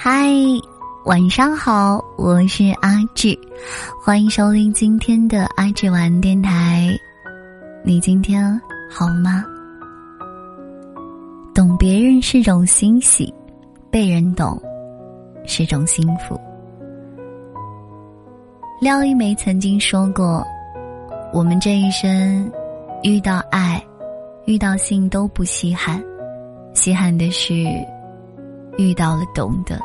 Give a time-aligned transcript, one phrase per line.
[0.00, 0.30] 嗨，
[1.06, 3.36] 晚上好，我是阿志，
[4.00, 6.88] 欢迎收听今天的阿志玩电台。
[7.82, 8.48] 你今天
[8.88, 9.44] 好吗？
[11.52, 13.34] 懂别人是种欣喜，
[13.90, 14.56] 被人懂
[15.44, 16.40] 是种幸福。
[18.80, 20.46] 廖一梅曾经说过
[21.34, 22.48] ：“我们这一生
[23.02, 23.84] 遇到爱、
[24.44, 26.00] 遇到性都不稀罕，
[26.72, 27.66] 稀罕的是
[28.78, 29.78] 遇到了懂得。”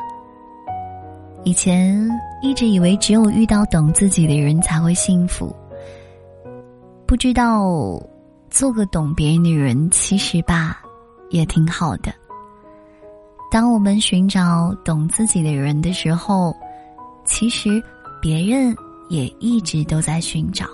[1.44, 2.08] 以前
[2.40, 5.54] 一直以为只有遇到懂自己的人才会幸福，
[7.04, 8.00] 不知道
[8.48, 10.80] 做个懂别人的人其实吧，
[11.28, 12.10] 也挺好的。
[13.50, 16.56] 当我们寻找懂自己的人的时候，
[17.26, 17.82] 其实
[18.22, 18.74] 别人
[19.10, 20.66] 也一直都在寻找。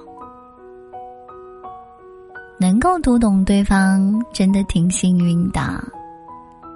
[2.61, 5.83] 能够读懂对方，真的挺幸运的，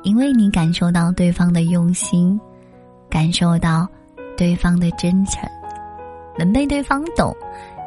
[0.04, 2.40] 因为你感受到对方的用心。
[3.10, 3.88] 感受到
[4.36, 5.48] 对方的真诚，
[6.36, 7.32] 能被对方懂，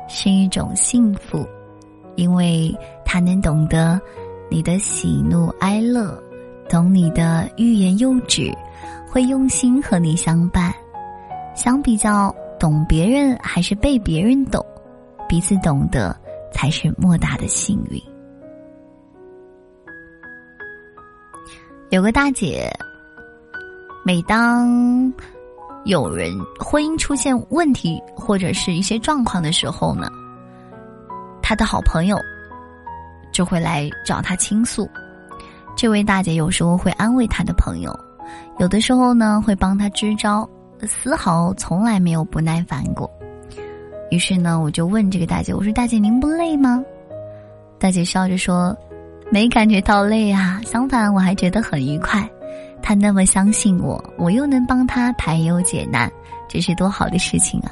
[0.08, 1.46] 是一种幸福，
[2.16, 2.74] 因为
[3.04, 4.00] 他能懂得
[4.50, 6.18] 你的喜怒哀乐，
[6.70, 8.56] 懂你的欲言又止，
[9.12, 10.74] 会用心和你相伴。
[11.54, 14.66] 相比较懂别人还是被别人懂，
[15.28, 16.16] 彼此懂得
[16.54, 18.02] 才是莫大的幸运。
[21.90, 22.70] 有个大姐。
[24.06, 25.14] 每当
[25.84, 30.10] 有人婚姻出现问题或者是一些状况的时候呢，
[31.42, 32.18] 他的好朋友
[33.32, 34.90] 就会来找他倾诉。
[35.76, 37.98] 这位大姐有时候会安慰他的朋友，
[38.60, 40.50] 有的时候呢会帮他支招，
[40.82, 43.10] 丝毫从来没有不耐烦过。
[44.10, 46.82] 于是呢，我就问这个大姐：“我说大姐，您不累吗？”
[47.78, 48.76] 大姐笑着说
[49.32, 52.28] ：“没感觉到累啊，相反我还觉得很愉快。”
[52.82, 56.10] 他那么相信我，我又能帮他排忧解难，
[56.48, 57.72] 这是多好的事情啊！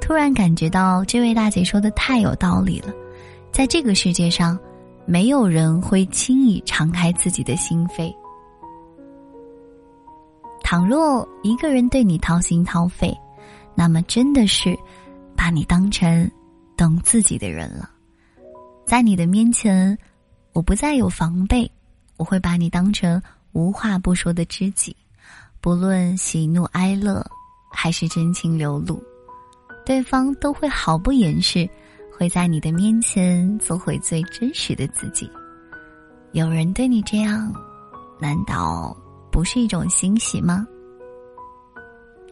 [0.00, 2.92] 突然感觉到这位大姐说的太有道理了，
[3.52, 4.58] 在这个世界上，
[5.04, 8.12] 没有人会轻易敞开自己的心扉。
[10.62, 13.16] 倘若一个人对你掏心掏肺，
[13.74, 14.76] 那么真的是
[15.36, 16.28] 把你当成
[16.76, 17.88] 懂自己的人了。
[18.84, 19.96] 在你的面前，
[20.54, 21.70] 我不再有防备，
[22.16, 23.20] 我会把你当成。
[23.52, 24.96] 无话不说的知己，
[25.60, 27.24] 不论喜怒哀乐，
[27.70, 29.00] 还是真情流露，
[29.86, 31.68] 对方都会毫不掩饰，
[32.12, 35.30] 会在你的面前做回最真实的自己。
[36.32, 37.52] 有人对你这样，
[38.20, 38.96] 难道
[39.30, 40.66] 不是一种欣喜吗？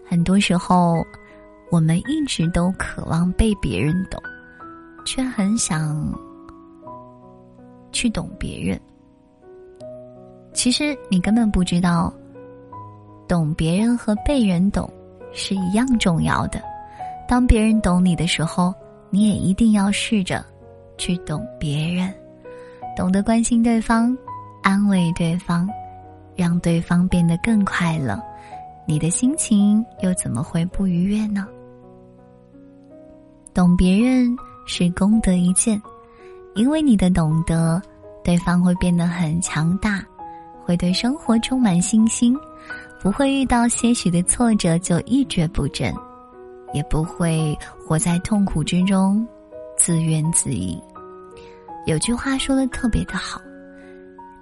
[0.05, 1.07] 很多时候，
[1.71, 4.21] 我们一直都渴望被别人懂，
[5.05, 6.13] 却很想
[7.93, 8.81] 去懂别人。
[10.53, 12.13] 其实你根本不知道，
[13.29, 14.91] 懂别人和被人懂
[15.33, 16.61] 是一样重要的。
[17.29, 18.75] 当别人懂你的时候，
[19.09, 20.45] 你也一定要试着
[20.99, 22.13] 去懂别人，
[22.97, 24.17] 懂得关心对方，
[24.63, 25.69] 安慰对方，
[26.37, 28.21] 让对方变得更快乐。
[28.85, 31.47] 你的心情又怎么会不愉悦呢？
[33.55, 34.37] 懂别人
[34.67, 35.81] 是功德一件，
[36.55, 37.81] 因为你的懂得，
[38.23, 40.05] 对方会变得很强大。
[40.65, 42.39] 会对生活充满信心，
[43.01, 45.93] 不会遇到些许的挫折就一蹶不振，
[46.73, 49.27] 也不会活在痛苦之中
[49.77, 50.81] 自怨自艾。
[51.85, 53.41] 有句话说的特别的好：，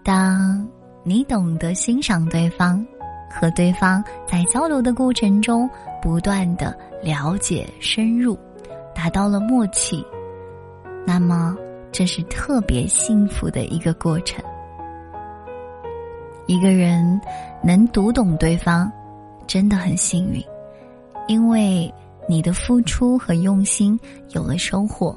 [0.05, 0.69] 当
[1.03, 2.87] 你懂得欣赏对方，
[3.31, 5.69] 和对方在交流的过程中
[6.03, 8.39] 不断的了解深入，
[8.95, 10.05] 达到了默契，
[11.07, 11.57] 那么
[11.93, 14.45] 这是特别幸福的一个过程。
[16.47, 17.21] 一个人
[17.63, 18.91] 能读懂对方，
[19.47, 20.43] 真的很幸运，
[21.29, 21.93] 因为
[22.29, 23.99] 你的付出和用心
[24.31, 25.17] 有了收获，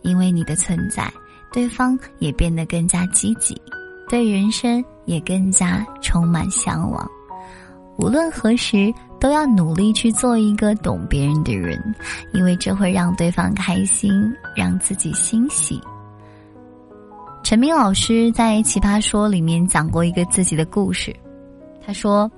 [0.00, 1.12] 因为你的存在，
[1.52, 3.60] 对方也变得更加积极，
[4.08, 7.06] 对人生也更加充满向往。
[7.98, 8.90] 无论何时，
[9.20, 11.78] 都要努力去做一个懂别人的人，
[12.32, 14.10] 因为这会让对方开心，
[14.56, 15.78] 让自己欣喜。
[17.42, 21.14] 陈明老师在《奇葩说》里面讲过一个自己的故事。
[21.84, 22.30] 他说，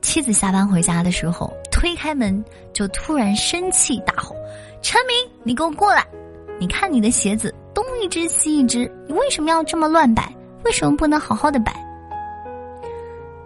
[0.00, 4.36] 妻子下班回家的时候，推开门就突然生气大吼
[4.80, 6.06] ：“陈明，你给我过来！
[6.60, 10.32] 你看你的鞋子东一只西一只，你为什么要这么乱摆？
[10.64, 11.74] 为什么不能好好的摆？”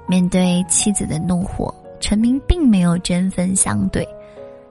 [0.06, 4.06] 面对妻子的怒火，陈明并没有针锋相对，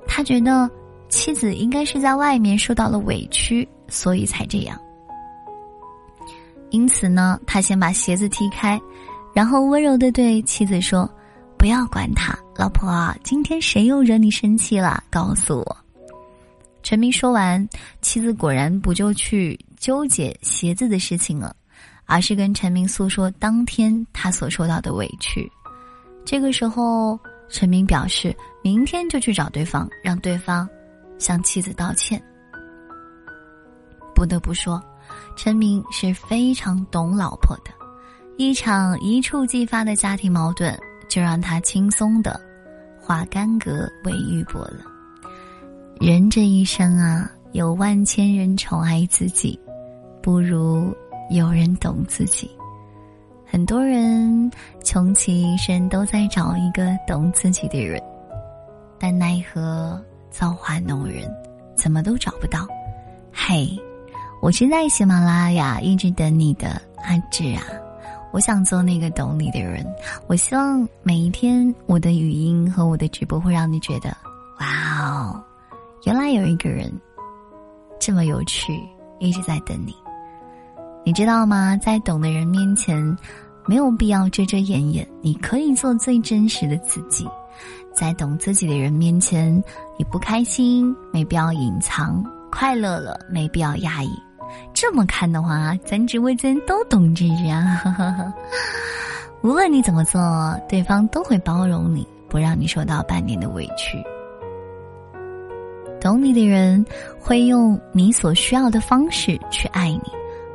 [0.07, 0.69] 他觉得
[1.09, 4.79] 妻子应该是在外面受到了委屈，所以才这样。
[6.71, 8.80] 因此呢，他先把鞋子踢开，
[9.33, 11.10] 然后温柔的对妻子说
[11.57, 15.04] ：“不要管他，老婆啊，今天谁又惹你生气了？
[15.10, 15.77] 告诉我。
[16.81, 17.68] 陈明说完，
[18.01, 21.56] 妻子果然不就去纠结鞋子的事情了，
[22.06, 25.51] 而是跟陈明诉说当天他所受到的委屈。
[26.24, 27.19] 这个时候，
[27.50, 30.69] 陈明表示明天就去找对方，让对方
[31.18, 32.21] 向妻子道歉。
[34.16, 34.81] 不得不说，
[35.41, 37.71] 陈明是非常懂老婆的，
[38.36, 40.77] 一场一触即发的家庭矛盾。
[41.07, 42.39] 就让他轻松的
[43.01, 44.83] 化干戈为玉帛了。
[46.00, 49.59] 人这一生啊，有万千人宠爱自己，
[50.21, 50.95] 不如
[51.31, 52.47] 有人懂自己。
[53.44, 54.51] 很多人
[54.83, 58.00] 穷其一生都在找一个懂自己的人，
[59.00, 60.00] 但奈何
[60.30, 61.27] 造化弄人，
[61.75, 62.68] 怎么都找不到。
[63.33, 63.68] 嘿，
[64.41, 67.63] 我是在喜马拉雅一直等你的阿志啊。
[68.31, 69.86] 我想做那个懂你的人。
[70.27, 74.15] 我希望每一天我的语音和我的直播会让你觉得，
[74.59, 75.44] 哇哦，
[76.06, 76.91] 原来有一个人
[78.00, 78.80] 这么有趣，
[79.19, 79.94] 一直在等你。
[81.03, 81.75] 你知道吗？
[81.77, 83.18] 在懂的人面前，
[83.65, 87.27] 没有必要遮遮掩掩，你可以做最真实的自己。
[87.94, 89.53] 在懂自己的人面前，
[89.97, 94.12] 你不开心没必要隐藏，快乐了没必要压抑。
[94.81, 98.33] 这么看的话，咱直播间都懂这啊！
[99.43, 104.01] 无论你怎么做，对方都会包容你，不让你受到半点的委屈。
[105.99, 106.85] 懂你的人
[107.19, 110.03] 会用你所需要的方式去爱你，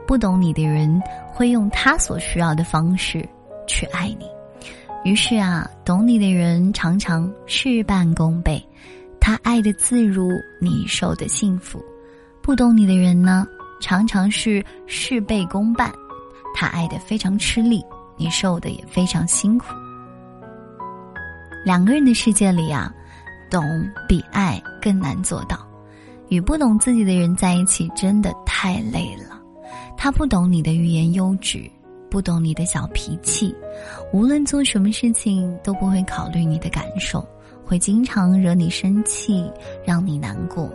[0.07, 3.29] 不懂你的人会用他所需要的方式
[3.67, 4.27] 去爱你。
[5.05, 8.67] 于是啊，懂你的人常常事半功倍，
[9.21, 10.31] 他爱的自如，
[10.63, 11.79] 你受的幸福；
[12.41, 13.47] 不懂你的人呢？
[13.85, 15.93] 常常是事倍功半，
[16.55, 17.85] 他爱的非常吃力，
[18.17, 19.67] 你受的也非常辛苦。
[21.67, 22.91] 两个人的世界里啊，
[23.51, 23.63] 懂
[24.09, 25.59] 比爱更难做到。
[26.29, 29.39] 与不懂自己的人在一起，真的太累了。
[29.99, 31.71] 他不懂你的欲言又止，
[32.11, 33.55] 不懂你的小脾气，
[34.15, 37.23] 无论做什么事情都不会考虑你的感受，
[37.63, 39.45] 会经常惹你生气，
[39.85, 40.73] 让你难过。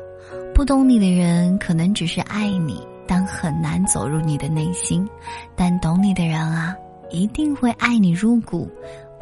[0.54, 2.80] 不懂你的人，可能只是爱你。
[3.10, 5.10] 但很难走入你的内心，
[5.56, 6.76] 但懂你的人啊，
[7.10, 8.70] 一定会爱你入骨，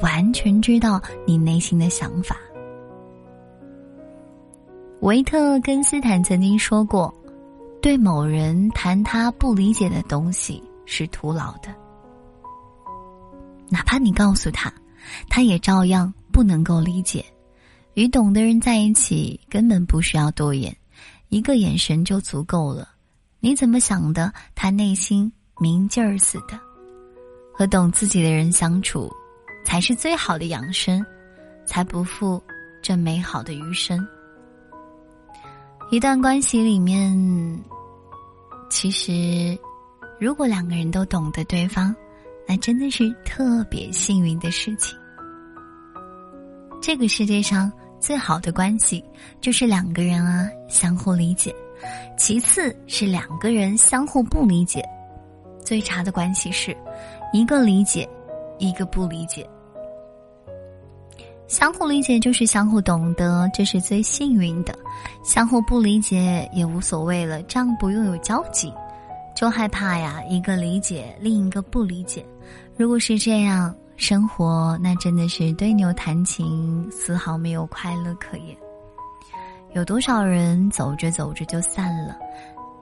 [0.01, 2.35] 完全知道你内心的想法。
[4.99, 7.15] 维特根斯坦曾经说过
[7.81, 11.73] ：“对某人谈他不理解的东西是徒劳的，
[13.69, 14.69] 哪怕你告诉他，
[15.29, 17.23] 他也照样不能够理解。
[17.93, 20.75] 与懂的人在一起，根本不需要多言，
[21.29, 22.89] 一个眼神就足够了。”
[23.47, 24.33] 你怎么想的？
[24.55, 26.59] 他内心明镜儿似的。
[27.53, 29.09] 和懂自己的人相处，
[29.63, 31.01] 才是最好的养生，
[31.65, 32.43] 才不负
[32.81, 34.05] 这美好的余生。
[35.91, 37.17] 一段关系里面，
[38.69, 39.57] 其实，
[40.19, 41.95] 如果两个人都懂得对方，
[42.45, 44.93] 那真的是特别幸运的事情。
[46.81, 49.01] 这个世界上最好的关系，
[49.39, 51.55] 就是两个人啊相互理解。
[52.17, 54.83] 其次是两个人相互不理解，
[55.63, 56.75] 最差的关系是，
[57.33, 58.07] 一个理解，
[58.57, 59.47] 一个不理解。
[61.47, 64.73] 相互理解就是相互懂得，这是最幸运的；
[65.23, 68.73] 相互不理解也无所谓了，这样不用有交集。
[69.35, 72.25] 就害怕呀，一个理解，另一个不理解。
[72.75, 78.57] 如果是这样，生活那真的是对牛弹琴，丝毫没有快乐可言。
[79.73, 82.17] 有多少人走着走着就散了？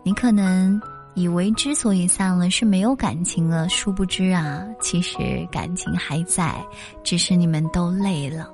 [0.03, 0.79] 你可能
[1.13, 6.55] 以为之所以散了是没有感情了，殊不知啊，其实感情还在，
[7.03, 8.49] 只是你们都累了，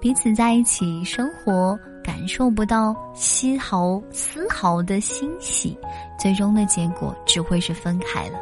[0.00, 5.76] 彼此在一起生活，感受不到丝毫丝毫的欣喜，
[6.18, 8.38] 最终的结果只会是分开了。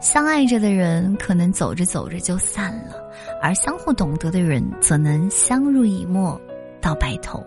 [0.00, 2.94] 相爱着的人可能走着走着就散了，
[3.42, 6.40] 而相互懂得的人则能相濡以沫
[6.80, 7.44] 到白头。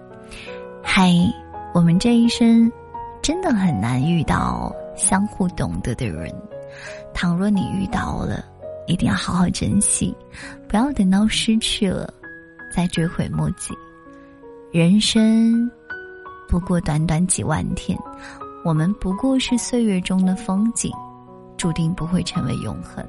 [0.89, 1.11] 嗨，
[1.73, 2.71] 我们这一生
[3.21, 6.33] 真的很难遇到相互懂得的人。
[7.13, 8.43] 倘若你遇到了，
[8.87, 10.15] 一定要好好珍惜，
[10.67, 12.11] 不要等到失去了
[12.73, 13.75] 再追悔莫及。
[14.71, 15.69] 人生
[16.47, 17.95] 不过短短几万天，
[18.63, 20.91] 我们不过是岁月中的风景，
[21.57, 23.05] 注定不会成为永恒。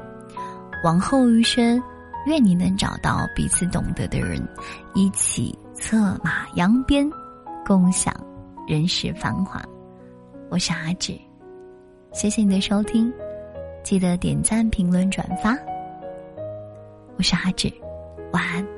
[0.84, 1.80] 往后余生，
[2.26, 4.46] 愿你能找到彼此懂得的人，
[4.94, 7.08] 一起策马扬鞭。
[7.68, 8.14] 共享
[8.66, 9.62] 人世繁华，
[10.48, 11.12] 我是阿志，
[12.14, 13.12] 谢谢你的收听，
[13.84, 15.54] 记得点赞、评论、转发。
[17.18, 17.70] 我是阿志，
[18.32, 18.77] 晚安。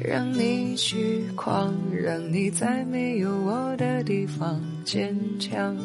[0.00, 5.76] 让你去狂，让你在没有我的地方坚强。